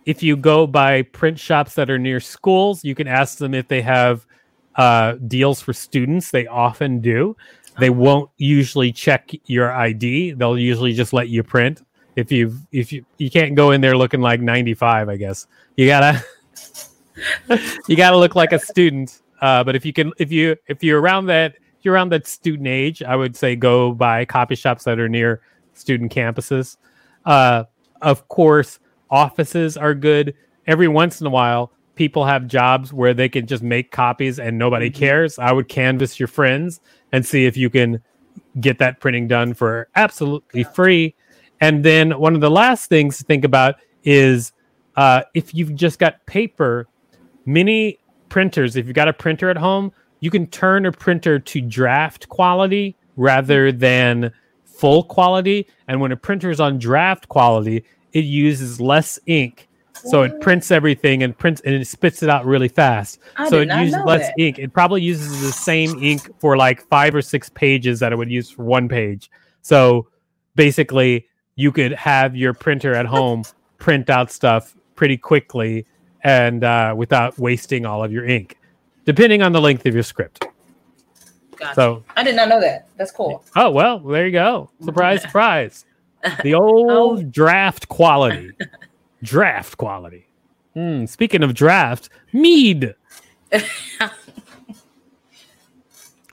if 0.06 0.22
you 0.22 0.38
go 0.38 0.68
by 0.68 1.02
print 1.02 1.40
shops 1.40 1.74
that 1.76 1.90
are 1.90 1.98
near 1.98 2.20
schools, 2.20 2.84
you 2.84 2.94
can 2.94 3.08
ask 3.08 3.40
them 3.40 3.56
if 3.56 3.68
they 3.68 3.82
have 3.82 4.26
uh, 4.76 5.14
deals 5.26 5.62
for 5.62 5.74
students. 5.74 6.30
They 6.30 6.46
often 6.46 7.02
do. 7.02 7.36
They 7.80 7.90
won't 7.90 8.30
usually 8.38 8.92
check 8.92 9.32
your 9.46 9.72
ID. 9.72 10.34
They'll 10.34 10.58
usually 10.58 10.94
just 10.94 11.14
let 11.14 11.30
you 11.30 11.44
print. 11.44 11.82
If 12.18 12.32
you 12.32 12.58
if 12.74 12.92
you 12.92 13.06
you 13.18 13.32
can't 13.32 13.56
go 13.56 13.72
in 13.72 13.80
there 13.80 13.96
looking 13.96 14.20
like 14.20 14.42
95, 14.42 15.08
I 15.08 15.16
guess. 15.16 15.48
You 15.78 15.88
gotta 15.88 16.22
you 17.88 17.96
got 17.96 18.12
to 18.12 18.18
look 18.18 18.36
like 18.36 18.52
a 18.52 18.60
student. 18.60 19.22
Uh, 19.42 19.64
but 19.64 19.76
if 19.76 19.86
you 19.86 19.94
can, 19.94 20.12
if 20.18 20.32
you 20.32 20.56
if 20.68 20.84
you're 20.84 21.00
around 21.00 21.28
that, 21.28 21.56
if 21.56 21.86
you're 21.86 21.94
around 21.94 22.10
that 22.10 22.28
student 22.28 22.68
age, 22.68 23.04
I 23.04 23.16
would 23.16 23.36
say 23.36 23.56
go 23.56 23.92
by 23.92 24.26
copy 24.26 24.56
shops 24.56 24.84
that 24.86 25.00
are 25.00 25.10
near 25.10 25.42
student 25.74 26.12
campuses. 26.12 26.78
Uh, 27.26 27.66
of 28.02 28.28
course, 28.28 28.80
offices 29.10 29.78
are 29.78 29.94
good. 29.94 30.34
Every 30.66 30.88
once 30.88 31.22
in 31.22 31.28
a 31.28 31.30
while, 31.30 31.72
people 31.96 32.26
have 32.26 32.48
jobs 32.48 32.92
where 32.92 33.14
they 33.14 33.30
can 33.30 33.46
just 33.46 33.64
make 33.64 33.92
copies 33.92 34.40
and 34.40 34.58
nobody 34.58 34.90
mm-hmm. 34.90 35.00
cares. 35.00 35.40
I 35.40 35.52
would 35.52 35.70
canvas 35.70 36.20
your 36.20 36.28
friends 36.28 36.80
and 37.12 37.26
see 37.26 37.46
if 37.46 37.56
you 37.56 37.70
can 37.70 38.02
get 38.60 38.80
that 38.80 39.00
printing 39.00 39.28
done 39.28 39.54
for 39.54 39.88
absolutely 39.96 40.64
free. 40.64 41.16
And 41.62 41.84
then 41.84 42.12
one 42.20 42.36
of 42.36 42.42
the 42.42 42.52
last 42.52 42.90
things 42.90 43.18
to 43.18 43.24
think 43.24 43.44
about 43.44 43.76
is 44.04 44.52
uh, 44.96 45.24
if 45.34 45.54
you've 45.54 45.76
just 45.76 46.00
got 46.00 46.26
paper, 46.26 46.88
many 47.46 48.00
printers, 48.30 48.76
if 48.76 48.86
you've 48.86 48.96
got 48.96 49.08
a 49.08 49.14
printer 49.14 49.50
at 49.50 49.58
home, 49.58 49.92
you 50.20 50.32
can 50.32 50.48
turn 50.48 50.86
a 50.86 50.92
printer 50.92 51.40
to 51.40 51.62
draft 51.62 52.30
quality 52.30 52.96
rather 53.16 53.72
than 53.72 54.32
full 54.66 55.04
quality. 55.04 55.68
And 55.88 56.02
when 56.02 56.12
a 56.12 56.18
printer 56.18 56.50
is 56.50 56.60
on 56.60 56.80
draft 56.80 57.28
quality, 57.30 57.84
it 58.14 58.26
uses 58.26 58.82
less 58.82 59.20
ink. 59.26 59.68
So 59.94 60.22
it 60.22 60.40
prints 60.42 60.70
everything 60.70 61.24
and 61.24 61.36
prints 61.36 61.60
and 61.62 61.74
it 61.74 61.86
spits 61.88 62.22
it 62.22 62.30
out 62.30 62.46
really 62.46 62.68
fast. 62.68 63.20
I 63.36 63.50
so 63.50 63.62
it 63.62 63.70
uses 63.70 64.00
less 64.06 64.28
that. 64.28 64.40
ink. 64.40 64.60
It 64.60 64.72
probably 64.72 65.02
uses 65.02 65.42
the 65.42 65.52
same 65.52 66.02
ink 66.04 66.30
for 66.40 66.56
like 66.56 66.88
five 66.88 67.16
or 67.16 67.22
six 67.22 67.50
pages 67.50 68.00
that 68.00 68.12
it 68.12 68.16
would 68.16 68.30
use 68.30 68.50
for 68.50 68.64
one 68.64 68.88
page. 68.88 69.32
So 69.64 70.08
basically, 70.56 71.28
you 71.58 71.72
could 71.74 71.92
have 71.92 72.36
your 72.36 72.54
printer 72.54 72.94
at 72.96 73.06
home 73.06 73.44
print 73.78 74.10
out 74.10 74.32
stuff 74.32 74.76
pretty 74.96 75.18
quickly 75.18 75.86
and 76.24 76.64
uh, 76.64 76.94
without 76.98 77.38
wasting 77.38 77.86
all 77.86 78.04
of 78.04 78.12
your 78.14 78.26
ink, 78.26 78.58
depending 79.06 79.42
on 79.42 79.52
the 79.52 79.60
length 79.62 79.86
of 79.86 79.94
your 79.94 80.04
script. 80.04 80.46
Gotcha. 81.58 81.76
So 81.76 82.04
I 82.16 82.24
did 82.24 82.36
not 82.36 82.48
know 82.50 82.62
that. 82.62 82.88
That's 82.98 83.12
cool. 83.12 83.44
Oh 83.56 83.70
well, 83.72 84.00
there 84.00 84.26
you 84.26 84.32
go. 84.32 84.70
Surprise, 84.84 85.22
surprise. 85.22 85.84
The 86.44 86.54
old 86.56 87.20
Oh. 87.20 87.24
draft 87.24 87.88
quality. 87.90 88.52
draft 89.24 89.78
quality. 89.78 90.28
Hmm, 90.74 91.06
speaking 91.06 91.44
of 91.44 91.54
draft, 91.56 92.10
mead. 92.34 92.94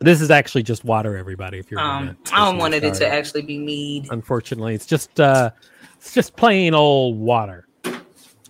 this 0.05 0.21
is 0.21 0.31
actually 0.31 0.63
just 0.63 0.85
water, 0.85 1.17
everybody. 1.17 1.59
If 1.59 1.71
you're 1.71 1.81
Um. 1.81 2.17
I 2.33 2.45
Listening, 2.45 2.61
wanted 2.61 2.85
it 2.85 2.95
to 2.95 3.09
actually 3.09 3.43
be 3.43 3.59
mead. 3.59 4.09
Unfortunately, 4.11 4.75
it's 4.75 4.87
just 4.87 5.19
uh, 5.21 5.51
it's 5.97 6.13
just 6.13 6.37
plain 6.37 6.75
old 6.75 7.19
water. 7.19 7.67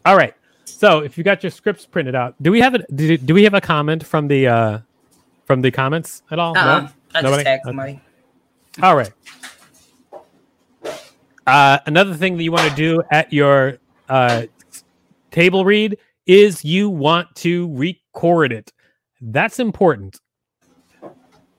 All 0.05 0.17
right. 0.17 0.35
So 0.65 1.01
if 1.01 1.17
you 1.17 1.25
got 1.25 1.43
your 1.43 1.51
scripts 1.51 1.87
printed 1.87 2.15
out, 2.15 2.35
do 2.43 2.51
we 2.51 2.61
have 2.61 2.75
it? 2.75 2.85
Do, 2.95 3.17
do 3.17 3.33
we 3.33 3.45
have 3.45 3.55
a 3.55 3.61
comment 3.61 4.05
from 4.05 4.29
the 4.29 4.47
uh, 4.49 4.79
from 5.47 5.63
the 5.63 5.71
comments 5.71 6.23
at 6.31 6.39
all? 6.39 6.57
Uh-uh. 6.57 6.65
No? 6.65 6.89
I 7.15 7.23
just 7.23 7.25
Nobody? 7.25 7.43
Okay. 7.43 7.61
somebody. 7.65 8.01
All 8.83 8.97
right. 8.97 9.13
Uh, 11.47 11.79
another 11.87 12.15
thing 12.15 12.37
that 12.37 12.43
you 12.43 12.51
want 12.53 12.69
to 12.69 12.75
do 12.75 13.03
at 13.11 13.33
your 13.33 13.79
uh, 14.09 14.45
table 15.31 15.65
read 15.65 15.99
is 16.27 16.65
you 16.65 16.89
want 16.89 17.35
to 17.37 17.73
record 17.77 18.53
it. 18.53 18.73
That's 19.21 19.59
important. 19.59 20.21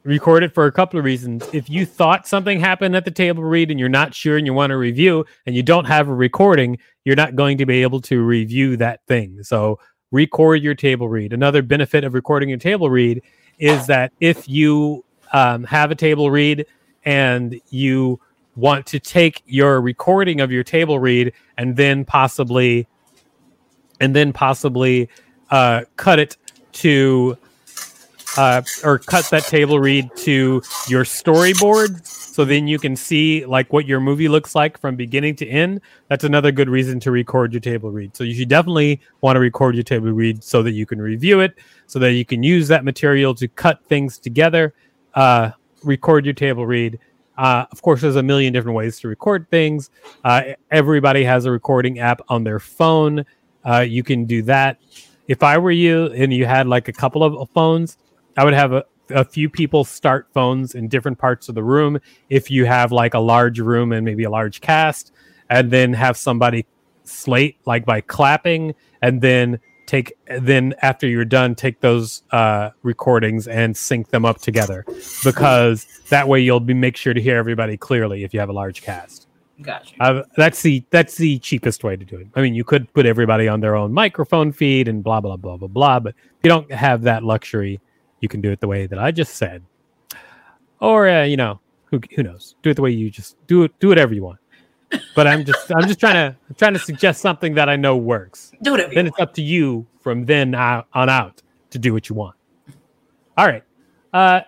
Record 0.05 0.43
it 0.43 0.53
for 0.53 0.67
a 0.67 0.71
couple 0.71 0.99
of 0.99 1.03
reasons. 1.03 1.43
If 1.51 1.67
you 1.67 1.83
thought 1.83 2.27
something 2.27 2.59
happened 2.59 2.95
at 2.95 3.05
the 3.05 3.11
table 3.11 3.43
read 3.43 3.71
and 3.71 3.79
you're 3.79 3.89
not 3.89 4.13
sure 4.13 4.37
and 4.37 4.45
you 4.45 4.53
want 4.53 4.69
to 4.69 4.77
review 4.77 5.25
and 5.47 5.55
you 5.55 5.63
don't 5.63 5.85
have 5.85 6.07
a 6.07 6.13
recording, 6.13 6.77
you're 7.05 7.15
not 7.15 7.35
going 7.35 7.57
to 7.57 7.65
be 7.65 7.81
able 7.81 7.99
to 8.01 8.21
review 8.21 8.77
that 8.77 8.99
thing. 9.07 9.41
So 9.41 9.79
record 10.11 10.61
your 10.61 10.75
table 10.75 11.09
read. 11.09 11.33
Another 11.33 11.63
benefit 11.63 12.03
of 12.03 12.13
recording 12.13 12.49
your 12.49 12.59
table 12.59 12.91
read 12.91 13.23
is 13.57 13.87
that 13.87 14.11
if 14.19 14.47
you 14.47 15.03
um, 15.33 15.63
have 15.63 15.89
a 15.89 15.95
table 15.95 16.29
read 16.29 16.67
and 17.03 17.59
you 17.71 18.19
want 18.55 18.85
to 18.85 18.99
take 18.99 19.41
your 19.47 19.81
recording 19.81 20.39
of 20.39 20.51
your 20.51 20.63
table 20.63 20.99
read 20.99 21.33
and 21.57 21.77
then 21.77 22.05
possibly 22.05 22.87
and 23.99 24.15
then 24.15 24.31
possibly 24.31 25.09
uh, 25.49 25.81
cut 25.95 26.19
it 26.19 26.37
to 26.73 27.35
uh, 28.37 28.61
or 28.83 28.99
cut 28.99 29.29
that 29.29 29.43
table 29.43 29.79
read 29.79 30.09
to 30.15 30.61
your 30.87 31.03
storyboard 31.03 32.05
so 32.05 32.43
then 32.43 32.67
you 32.67 32.77
can 32.77 32.95
see 32.95 33.45
like 33.45 33.71
what 33.71 33.85
your 33.85 33.99
movie 33.99 34.27
looks 34.27 34.55
like 34.55 34.77
from 34.79 34.95
beginning 34.95 35.35
to 35.35 35.47
end 35.47 35.79
that's 36.09 36.23
another 36.23 36.51
good 36.51 36.69
reason 36.69 36.99
to 36.99 37.11
record 37.11 37.53
your 37.53 37.61
table 37.61 37.91
read 37.91 38.15
so 38.15 38.23
you 38.23 38.33
should 38.33 38.49
definitely 38.49 38.99
want 39.21 39.35
to 39.35 39.39
record 39.39 39.75
your 39.75 39.83
table 39.83 40.11
read 40.11 40.43
so 40.43 40.61
that 40.61 40.71
you 40.71 40.85
can 40.85 41.01
review 41.01 41.39
it 41.39 41.55
so 41.87 41.99
that 41.99 42.13
you 42.13 42.25
can 42.25 42.43
use 42.43 42.67
that 42.67 42.83
material 42.83 43.33
to 43.33 43.47
cut 43.47 43.83
things 43.85 44.17
together 44.17 44.73
uh, 45.13 45.51
record 45.83 46.25
your 46.25 46.33
table 46.33 46.65
read 46.65 46.99
uh, 47.37 47.65
of 47.71 47.81
course, 47.81 48.01
there's 48.01 48.15
a 48.15 48.23
million 48.23 48.53
different 48.53 48.75
ways 48.75 48.99
to 48.99 49.07
record 49.07 49.49
things. 49.49 49.89
Uh, 50.23 50.43
everybody 50.71 51.23
has 51.23 51.45
a 51.45 51.51
recording 51.51 51.99
app 51.99 52.21
on 52.29 52.43
their 52.43 52.59
phone. 52.59 53.25
Uh, 53.63 53.79
you 53.79 54.03
can 54.03 54.25
do 54.25 54.41
that. 54.43 54.79
If 55.27 55.43
I 55.43 55.57
were 55.57 55.71
you 55.71 56.07
and 56.07 56.33
you 56.33 56.45
had 56.45 56.67
like 56.67 56.87
a 56.87 56.93
couple 56.93 57.23
of 57.23 57.49
phones, 57.49 57.97
I 58.37 58.43
would 58.43 58.53
have 58.53 58.73
a, 58.73 58.83
a 59.09 59.23
few 59.23 59.49
people 59.49 59.83
start 59.83 60.27
phones 60.33 60.75
in 60.75 60.87
different 60.87 61.17
parts 61.17 61.49
of 61.49 61.55
the 61.55 61.63
room. 61.63 61.99
If 62.29 62.51
you 62.51 62.65
have 62.65 62.91
like 62.91 63.13
a 63.13 63.19
large 63.19 63.59
room 63.59 63.91
and 63.91 64.05
maybe 64.05 64.23
a 64.23 64.29
large 64.29 64.61
cast, 64.61 65.11
and 65.49 65.71
then 65.71 65.93
have 65.93 66.17
somebody 66.17 66.65
slate 67.03 67.57
like 67.65 67.85
by 67.85 68.01
clapping, 68.01 68.73
and 69.01 69.21
then 69.21 69.59
take 69.85 70.13
then 70.39 70.73
after 70.81 71.07
you're 71.07 71.23
done 71.25 71.53
take 71.53 71.79
those 71.79 72.23
uh 72.31 72.71
recordings 72.81 73.47
and 73.47 73.77
sync 73.77 74.09
them 74.09 74.25
up 74.25 74.39
together 74.39 74.83
because 75.23 75.85
that 76.09 76.27
way 76.27 76.39
you'll 76.39 76.59
be 76.59 76.73
make 76.73 76.97
sure 76.97 77.13
to 77.13 77.21
hear 77.21 77.37
everybody 77.37 77.77
clearly 77.77 78.23
if 78.23 78.33
you 78.33 78.39
have 78.39 78.49
a 78.49 78.53
large 78.53 78.81
cast 78.81 79.27
Got 79.61 79.91
you. 79.91 79.97
uh, 79.99 80.23
that's 80.35 80.63
the 80.63 80.83
that's 80.89 81.15
the 81.17 81.37
cheapest 81.37 81.83
way 81.83 81.95
to 81.95 82.03
do 82.03 82.17
it 82.17 82.27
i 82.35 82.41
mean 82.41 82.55
you 82.55 82.63
could 82.63 82.91
put 82.93 83.05
everybody 83.05 83.47
on 83.47 83.59
their 83.59 83.75
own 83.75 83.93
microphone 83.93 84.51
feed 84.51 84.87
and 84.87 85.03
blah 85.03 85.21
blah 85.21 85.37
blah 85.37 85.55
blah 85.55 85.67
blah 85.67 85.99
but 85.99 86.15
you 86.43 86.49
don't 86.49 86.71
have 86.71 87.03
that 87.03 87.23
luxury 87.23 87.79
you 88.25 88.29
can 88.29 88.41
do 88.41 88.51
it 88.51 88.59
the 88.59 88.67
way 88.67 88.87
that 88.87 88.99
i 88.99 89.11
just 89.11 89.35
said 89.35 89.61
or 90.79 91.07
uh, 91.07 91.23
you 91.23 91.37
know 91.37 91.59
who, 91.85 91.99
who 92.15 92.23
knows 92.23 92.55
do 92.63 92.69
it 92.71 92.73
the 92.73 92.81
way 92.81 92.91
you 92.91 93.09
just 93.09 93.37
do 93.47 93.63
it 93.63 93.79
do 93.79 93.87
whatever 93.87 94.13
you 94.13 94.23
want 94.23 94.39
but 95.15 95.27
i'm 95.27 95.45
just 95.45 95.71
i'm 95.75 95.87
just 95.87 95.99
trying 95.99 96.15
to 96.15 96.35
I'm 96.49 96.55
trying 96.55 96.73
to 96.73 96.79
suggest 96.79 97.21
something 97.21 97.53
that 97.55 97.69
i 97.69 97.75
know 97.75 97.95
works 97.95 98.51
Do 98.63 98.71
whatever. 98.71 98.93
then 98.93 99.07
it's 99.07 99.19
up 99.19 99.33
to 99.35 99.41
you 99.41 99.85
from 99.99 100.25
then 100.25 100.55
on 100.55 100.85
out 101.09 101.41
to 101.71 101.79
do 101.79 101.93
what 101.93 102.09
you 102.09 102.15
want. 102.15 102.35
All 103.37 103.45
right. 103.47 103.63
Uh, 104.13 104.41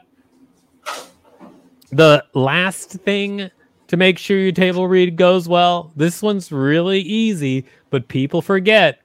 the 1.92 2.24
last 2.34 2.92
thing 2.92 3.50
to 3.88 3.98
make 3.98 4.18
sure 4.18 4.38
your 4.38 4.52
table 4.52 4.88
read 4.88 5.16
goes 5.18 5.48
well, 5.50 5.92
this 5.96 6.22
one's 6.22 6.52
really 6.52 7.02
easy, 7.02 7.66
but 7.90 8.08
people 8.08 8.42
forget. 8.42 9.00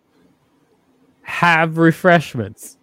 Have 1.23 1.79
refreshments. 1.79 2.77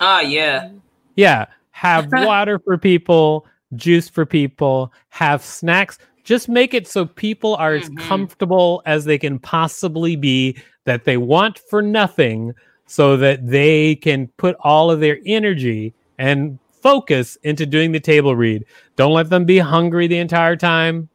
Ah, 0.00 0.20
yeah. 0.20 0.70
Yeah, 1.16 1.46
have 1.70 2.06
water 2.12 2.58
for 2.64 2.78
people, 2.78 3.46
juice 3.74 4.08
for 4.08 4.24
people, 4.26 4.92
have 5.10 5.42
snacks. 5.42 5.98
Just 6.24 6.48
make 6.48 6.74
it 6.74 6.86
so 6.86 7.04
people 7.06 7.56
are 7.56 7.74
as 7.74 7.88
Mhm. 7.88 7.96
comfortable 7.98 8.82
as 8.86 9.04
they 9.04 9.18
can 9.18 9.38
possibly 9.38 10.16
be, 10.16 10.56
that 10.84 11.04
they 11.04 11.16
want 11.16 11.58
for 11.70 11.82
nothing, 11.82 12.52
so 12.86 13.16
that 13.16 13.46
they 13.46 13.96
can 13.96 14.28
put 14.38 14.56
all 14.60 14.90
of 14.90 15.00
their 15.00 15.18
energy 15.26 15.94
and 16.18 16.58
focus 16.82 17.36
into 17.44 17.64
doing 17.66 17.92
the 17.92 18.00
table 18.00 18.34
read. 18.36 18.64
Don't 18.96 19.12
let 19.12 19.30
them 19.30 19.44
be 19.44 19.58
hungry 19.58 20.06
the 20.08 20.18
entire 20.18 20.56
time. 20.56 21.08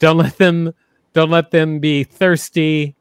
Don't 0.00 0.16
let 0.18 0.38
them 0.38 0.72
don't 1.14 1.30
let 1.30 1.50
them 1.50 1.80
be 1.80 2.04
thirsty. 2.04 2.94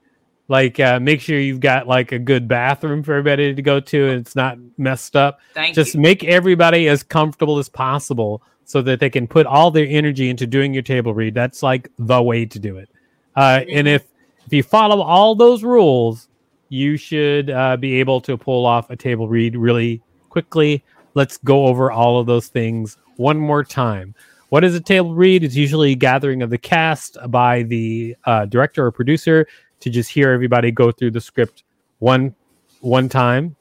Like 0.49 0.79
uh, 0.79 0.99
make 0.99 1.21
sure 1.21 1.39
you've 1.39 1.61
got 1.61 1.87
like 1.87 2.11
a 2.11 2.19
good 2.19 2.47
bathroom 2.47 3.03
for 3.03 3.13
everybody 3.13 3.55
to 3.55 3.61
go 3.61 3.79
to 3.79 4.09
and 4.09 4.19
it's 4.19 4.35
not 4.35 4.57
messed 4.77 5.15
up. 5.15 5.39
Thank 5.53 5.75
just 5.75 5.93
you. 5.93 6.01
make 6.01 6.23
everybody 6.25 6.89
as 6.89 7.03
comfortable 7.03 7.59
as 7.59 7.69
possible 7.69 8.41
so 8.65 8.81
that 8.81 8.99
they 8.99 9.09
can 9.09 9.27
put 9.27 9.45
all 9.45 9.71
their 9.71 9.87
energy 9.87 10.29
into 10.29 10.45
doing 10.45 10.73
your 10.73 10.83
table 10.83 11.13
read. 11.13 11.33
That's 11.33 11.63
like 11.63 11.89
the 11.97 12.21
way 12.21 12.45
to 12.45 12.59
do 12.59 12.77
it. 12.77 12.89
Uh, 13.35 13.61
and 13.69 13.87
if 13.87 14.05
if 14.45 14.53
you 14.53 14.63
follow 14.63 15.01
all 15.01 15.35
those 15.35 15.63
rules 15.63 16.29
you 16.69 16.97
should 16.97 17.49
uh, 17.49 17.75
be 17.75 17.99
able 17.99 18.21
to 18.21 18.37
pull 18.37 18.65
off 18.65 18.89
a 18.89 18.95
table 18.95 19.27
read 19.27 19.55
really 19.57 20.01
quickly. 20.29 20.83
Let's 21.15 21.37
go 21.37 21.65
over 21.65 21.91
all 21.91 22.19
of 22.19 22.27
those 22.27 22.47
things 22.47 22.97
one 23.17 23.37
more 23.37 23.63
time. 23.63 24.15
What 24.49 24.63
is 24.63 24.73
a 24.73 24.79
table 24.79 25.13
read? 25.13 25.43
It's 25.43 25.55
usually 25.55 25.91
a 25.91 25.95
gathering 25.95 26.41
of 26.41 26.49
the 26.49 26.57
cast 26.57 27.17
by 27.27 27.63
the 27.63 28.15
uh, 28.25 28.45
director 28.45 28.85
or 28.85 28.91
producer 28.91 29.47
to 29.79 29.89
just 29.89 30.09
hear 30.09 30.31
everybody 30.31 30.71
go 30.71 30.91
through 30.91 31.11
the 31.11 31.21
script 31.21 31.63
one 31.99 32.33
one 32.81 33.09
time 33.09 33.55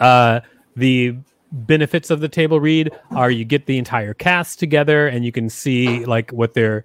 uh, 0.00 0.40
the 0.76 1.16
benefits 1.52 2.10
of 2.10 2.20
the 2.20 2.28
table 2.28 2.60
read 2.60 2.90
are 3.12 3.30
you 3.30 3.44
get 3.44 3.66
the 3.66 3.78
entire 3.78 4.12
cast 4.14 4.58
together 4.58 5.08
and 5.08 5.24
you 5.24 5.32
can 5.32 5.48
see 5.48 6.04
like 6.04 6.30
what 6.32 6.54
their 6.54 6.84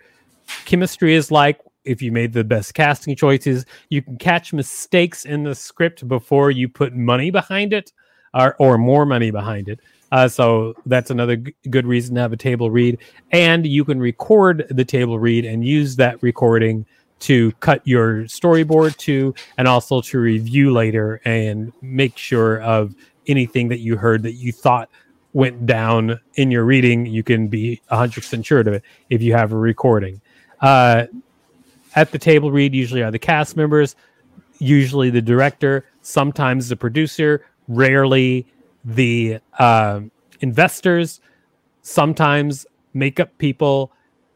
chemistry 0.65 1.13
is 1.15 1.31
like 1.31 1.59
if 1.83 2.01
you 2.01 2.11
made 2.11 2.33
the 2.33 2.43
best 2.43 2.73
casting 2.73 3.15
choices. 3.15 3.65
You 3.89 4.01
can 4.01 4.17
catch 4.17 4.53
mistakes 4.53 5.25
in 5.25 5.43
the 5.43 5.55
script 5.55 6.07
before 6.07 6.51
you 6.51 6.69
put 6.69 6.95
money 6.95 7.31
behind 7.31 7.73
it, 7.73 7.91
or, 8.33 8.55
or 8.59 8.77
more 8.77 9.05
money 9.05 9.31
behind 9.31 9.67
it. 9.67 9.79
Uh, 10.11 10.27
so 10.27 10.73
that's 10.85 11.09
another 11.09 11.37
g- 11.37 11.55
good 11.69 11.85
reason 11.85 12.15
to 12.15 12.21
have 12.21 12.33
a 12.33 12.37
table 12.37 12.69
read. 12.69 12.97
And 13.31 13.65
you 13.65 13.85
can 13.85 13.99
record 13.99 14.67
the 14.69 14.85
table 14.85 15.19
read 15.19 15.45
and 15.45 15.65
use 15.65 15.95
that 15.95 16.21
recording 16.21 16.85
to 17.21 17.51
cut 17.53 17.81
your 17.85 18.23
storyboard 18.23 18.97
to, 18.97 19.33
and 19.57 19.67
also 19.67 20.01
to 20.01 20.19
review 20.19 20.71
later 20.71 21.21
and 21.25 21.71
make 21.81 22.17
sure 22.17 22.61
of 22.61 22.95
anything 23.27 23.69
that 23.69 23.79
you 23.79 23.95
heard 23.95 24.23
that 24.23 24.33
you 24.33 24.51
thought 24.51 24.89
went 25.33 25.65
down 25.65 26.19
in 26.35 26.51
your 26.51 26.65
reading. 26.65 27.05
You 27.05 27.23
can 27.23 27.47
be 27.47 27.81
100% 27.91 28.45
sure 28.45 28.59
of 28.59 28.67
it 28.67 28.83
if 29.09 29.21
you 29.21 29.33
have 29.33 29.51
a 29.51 29.57
recording. 29.57 30.21
Uh, 30.59 31.05
at 31.95 32.11
the 32.11 32.19
table 32.19 32.51
read 32.51 32.73
usually 32.73 33.01
are 33.03 33.11
the 33.11 33.19
cast 33.19 33.55
members, 33.55 33.95
usually 34.59 35.09
the 35.09 35.21
director, 35.21 35.85
sometimes 36.01 36.69
the 36.69 36.75
producer, 36.75 37.45
rarely 37.67 38.45
the 38.83 39.39
uh, 39.59 40.01
investors, 40.41 41.21
sometimes 41.81 42.65
makeup 42.93 43.37
people, 43.37 43.91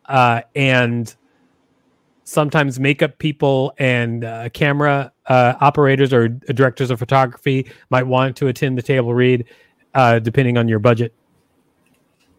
uh, 0.06 0.42
and 0.56 1.16
sometimes 2.26 2.80
makeup 2.80 3.18
people 3.20 3.74
and 3.78 4.26
uh, 4.26 4.50
camera 4.50 5.12
uh, 5.28 5.54
operators 5.62 6.12
or 6.12 6.28
directors 6.28 6.92
of 6.92 7.00
photography 7.00 7.72
might 7.90 8.04
want 8.04 8.36
to 8.38 8.48
attend 8.48 8.78
the 8.78 8.82
table 8.82 9.14
read, 9.14 9.46
uh, 9.94 10.20
depending 10.20 10.58
on 10.58 10.68
your 10.68 10.80
budget. 10.80 11.14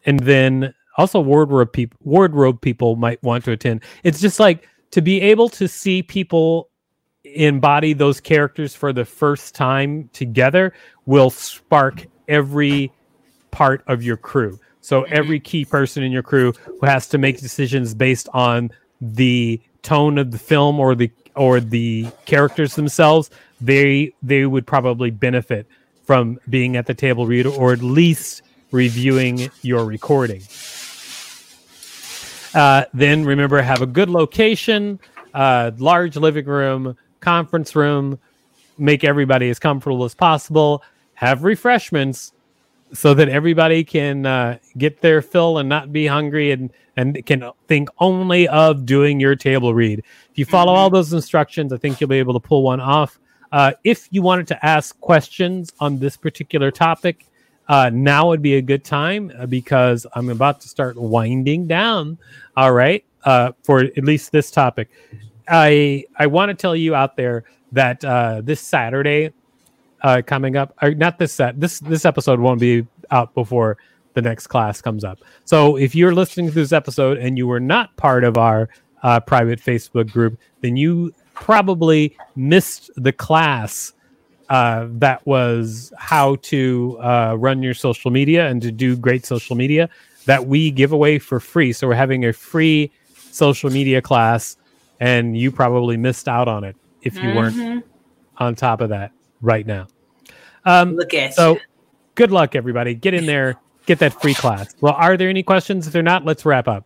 And 0.05 0.21
then 0.21 0.75
also 0.99 1.21
wardrobe 1.21 1.73
people, 1.73 1.99
wardrobe 2.03 2.61
people 2.61 2.97
might 2.97 3.23
want 3.23 3.45
to 3.45 3.53
attend. 3.53 3.83
It's 4.03 4.21
just 4.21 4.39
like 4.41 4.69
to 4.91 5.01
be 5.01 5.21
able 5.21 5.49
to 5.51 5.69
see 5.69 6.03
people 6.03 6.69
embody 7.25 7.93
those 7.93 8.21
characters 8.21 8.75
for 8.75 8.93
the 8.93 9.05
first 9.05 9.55
time 9.55 10.09
together 10.13 10.73
will 11.07 11.31
spark 11.31 12.07
every 12.29 12.93
part 13.51 13.83
of 13.87 14.03
your 14.03 14.17
crew. 14.17 14.59
So 14.81 15.03
every 15.05 15.41
key 15.41 15.65
person 15.65 16.03
in 16.03 16.13
your 16.13 16.23
crew 16.23 16.53
who 16.81 16.87
has 16.87 17.09
to 17.09 17.19
make 17.19 17.41
decisions 17.41 17.95
based 17.95 18.29
on 18.33 18.71
the 19.01 19.61
tone 19.87 20.19
of 20.19 20.33
the 20.33 20.39
film 20.39 20.81
or 20.81 20.95
the 20.95 21.11
or 21.37 21.61
the 21.61 22.07
characters 22.25 22.75
themselves, 22.75 23.31
they 23.61 24.13
they 24.23 24.45
would 24.45 24.67
probably 24.67 25.11
benefit 25.11 25.67
from 26.05 26.39
being 26.49 26.77
at 26.77 26.87
the 26.87 26.95
table 26.95 27.27
reader 27.27 27.51
or 27.51 27.73
at 27.73 27.83
least 27.83 28.43
reviewing 28.73 29.49
your 29.63 29.85
recording. 29.85 30.43
Uh, 32.55 32.85
then 32.95 33.25
remember, 33.25 33.61
have 33.63 33.83
a 33.83 33.87
good 33.87 34.09
location, 34.09 34.99
uh, 35.35 35.71
large 35.79 36.17
living 36.17 36.47
room, 36.47 36.97
conference 37.21 37.77
room, 37.77 38.19
make 38.79 39.05
everybody 39.05 39.51
as 39.51 39.59
comfortable 39.59 40.05
as 40.05 40.15
possible. 40.15 40.83
Have 41.15 41.45
refreshments 41.45 42.33
so 42.93 43.15
that 43.15 43.29
everybody 43.29 43.85
can 43.85 44.27
uh, 44.27 44.59
get 44.79 45.01
their 45.01 45.23
fill 45.23 45.59
and 45.59 45.69
not 45.69 45.93
be 45.93 46.07
hungry 46.07 46.51
and 46.53 46.71
and 46.97 47.25
can 47.27 47.51
think 47.69 47.89
only 47.99 48.49
of 48.49 48.87
doing 48.87 49.21
your 49.21 49.37
table 49.37 49.75
read. 49.75 49.99
If 50.31 50.39
you 50.39 50.47
follow 50.47 50.73
all 50.73 50.89
those 50.89 51.13
instructions, 51.13 51.73
I 51.73 51.77
think 51.77 52.01
you'll 52.01 52.09
be 52.09 52.19
able 52.19 52.33
to 52.33 52.41
pull 52.41 52.63
one 52.63 52.81
off. 52.81 53.19
Uh, 53.53 53.73
if 53.85 54.09
you 54.11 54.23
wanted 54.23 54.47
to 54.49 54.67
ask 54.67 54.99
questions 55.01 55.73
on 55.79 55.99
this 55.99 56.17
particular 56.17 56.71
topic, 56.71 57.27
uh, 57.69 57.91
now 57.93 58.29
would 58.29 58.43
be 58.43 58.55
a 58.55 58.63
good 58.63 58.83
time 58.83 59.31
uh, 59.39 59.47
because 59.47 60.07
I'm 60.15 60.31
about 60.31 60.61
to 60.63 60.69
start 60.69 60.97
winding 60.97 61.67
down. 61.67 62.19
All 62.57 62.73
right, 62.73 63.05
uh, 63.25 63.53
for 63.63 63.81
at 63.81 64.05
least 64.05 64.33
this 64.33 64.51
topic, 64.51 64.89
I 65.49 66.05
I 66.19 66.27
want 66.29 66.49
to 66.49 66.55
tell 66.55 66.75
you 66.75 66.95
out 66.95 67.17
there 67.17 67.45
that 67.73 68.05
uh, 68.05 68.41
this 68.43 68.61
Saturday 68.61 69.33
uh, 70.03 70.23
coming 70.27 70.57
up, 70.57 70.75
or 70.83 70.95
not 70.95 71.19
this 71.19 71.33
set, 71.33 71.61
this 71.61 71.81
this 71.81 72.05
episode 72.05 72.41
won't 72.41 72.61
be 72.61 72.87
out 73.11 73.35
before 73.35 73.79
the 74.15 74.23
next 74.23 74.47
class 74.47 74.81
comes 74.81 75.05
up. 75.05 75.19
So 75.45 75.77
if 75.77 75.95
you're 75.95 76.15
listening 76.15 76.49
to 76.49 76.55
this 76.55 76.73
episode 76.73 77.19
and 77.19 77.37
you 77.37 77.47
were 77.47 77.61
not 77.61 77.95
part 77.97 78.25
of 78.25 78.39
our 78.39 78.69
uh, 79.03 79.21
private 79.21 79.61
Facebook 79.61 80.11
group, 80.11 80.39
then 80.63 80.77
you 80.77 81.15
probably 81.35 82.17
missed 82.35 82.91
the 82.97 83.13
class 83.13 83.93
uh, 84.49 84.87
that 84.91 85.27
was 85.27 85.93
how 85.99 86.37
to 86.37 86.99
uh, 87.01 87.37
run 87.39 87.63
your 87.63 87.75
social 87.75 88.11
media 88.11 88.49
and 88.49 88.63
to 88.63 88.73
do 88.73 88.97
great 88.97 89.27
social 89.27 89.57
media 89.57 89.89
that 90.27 90.47
we 90.47 90.71
give 90.71 90.93
away 90.93 91.19
for 91.19 91.41
free. 91.41 91.73
So 91.73 91.89
we're 91.89 91.95
having 91.95 92.25
a 92.25 92.33
free 92.33 92.91
social 93.15 93.71
media 93.71 94.01
class, 94.01 94.57
and 95.01 95.37
you 95.37 95.51
probably 95.51 95.97
missed 95.97 96.29
out 96.29 96.49
on 96.49 96.65
it 96.65 96.77
if 97.03 97.17
you 97.17 97.23
mm-hmm. 97.23 97.37
weren't 97.37 97.85
on 98.39 98.55
top 98.55 98.81
of 98.81 98.91
that 98.91 99.13
right 99.41 99.67
now. 99.67 99.89
Um, 100.67 100.97
Look 100.97 101.15
at 101.15 101.33
so. 101.35 101.59
Good 102.15 102.33
luck, 102.33 102.55
everybody. 102.55 102.95
Get 102.95 103.15
in 103.15 103.27
there, 103.27 103.57
get 103.87 103.99
that 104.01 104.21
free 104.21 104.35
class. 104.35 104.75
Well, 104.81 104.95
are 104.95 105.17
there 105.17 105.29
any 105.29 105.43
questions? 105.43 105.87
If 105.87 105.93
they're 105.93 106.03
not, 106.03 106.25
let's 106.25 106.45
wrap 106.45 106.67
up. 106.67 106.85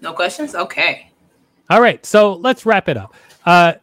No 0.00 0.12
questions. 0.12 0.54
Okay. 0.54 1.10
All 1.68 1.80
right. 1.80 2.04
So 2.04 2.34
let's 2.34 2.64
wrap 2.64 2.88
it 2.88 2.96
up. 2.96 3.14
Uh, 3.44 3.74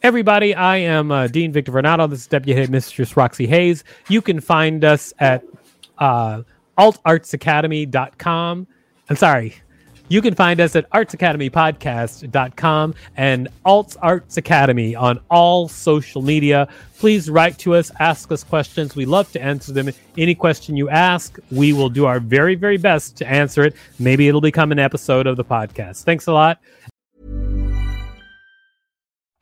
Everybody, 0.00 0.54
I 0.54 0.76
am 0.76 1.10
uh, 1.10 1.26
Dean 1.26 1.50
Victor 1.52 1.72
Varnado. 1.72 2.08
This 2.08 2.20
is 2.20 2.28
Deputy 2.28 2.58
Head 2.58 2.70
Mistress 2.70 3.16
Roxy 3.16 3.48
Hayes. 3.48 3.82
You 4.08 4.22
can 4.22 4.38
find 4.38 4.84
us 4.84 5.12
at 5.18 5.42
uh, 5.98 6.42
altartsacademy.com. 6.78 8.66
I'm 9.10 9.16
sorry. 9.16 9.56
You 10.08 10.22
can 10.22 10.34
find 10.34 10.60
us 10.60 10.74
at 10.74 10.88
artsacademypodcast.com 10.90 12.94
and 13.16 13.48
Alts 13.66 13.96
Arts 14.00 14.36
Academy 14.38 14.96
on 14.96 15.20
all 15.30 15.68
social 15.68 16.22
media. 16.22 16.66
Please 16.98 17.28
write 17.28 17.58
to 17.58 17.74
us, 17.74 17.90
ask 18.00 18.32
us 18.32 18.42
questions. 18.42 18.96
We 18.96 19.04
love 19.04 19.30
to 19.32 19.42
answer 19.42 19.72
them. 19.72 19.90
Any 20.16 20.34
question 20.34 20.76
you 20.76 20.88
ask, 20.88 21.38
we 21.50 21.72
will 21.72 21.90
do 21.90 22.06
our 22.06 22.20
very, 22.20 22.54
very 22.54 22.78
best 22.78 23.16
to 23.18 23.28
answer 23.28 23.64
it. 23.64 23.76
Maybe 23.98 24.28
it'll 24.28 24.40
become 24.40 24.72
an 24.72 24.78
episode 24.78 25.26
of 25.26 25.36
the 25.36 25.44
podcast. 25.44 26.04
Thanks 26.04 26.26
a 26.26 26.32
lot. 26.32 26.58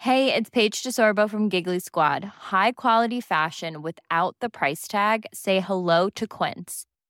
Hey, 0.01 0.33
it's 0.33 0.51
Paige 0.51 0.83
DeSorbo 0.83 1.29
from 1.29 1.49
Giggly 1.49 1.81
Squad. 1.81 2.25
High 2.25 2.73
quality 2.73 3.21
fashion 3.21 3.83
without 3.83 4.37
the 4.41 4.49
price 4.49 4.87
tag? 4.87 5.27
Say 5.33 5.61
hello 5.61 6.11
to 6.11 6.29
Quince. 6.29 6.87